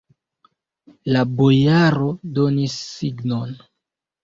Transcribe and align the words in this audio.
La 1.17 1.21
bojaro 1.41 2.09
donis 2.41 2.81
signon. 2.97 3.57